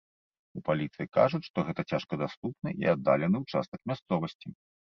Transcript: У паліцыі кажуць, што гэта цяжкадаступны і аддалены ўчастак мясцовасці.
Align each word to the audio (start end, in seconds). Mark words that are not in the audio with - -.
У 0.59 0.61
паліцыі 0.69 1.07
кажуць, 1.17 1.41
што 1.51 1.65
гэта 1.69 1.81
цяжкадаступны 1.97 2.75
і 2.85 2.91
аддалены 2.95 3.37
ўчастак 3.45 3.79
мясцовасці. 3.93 4.47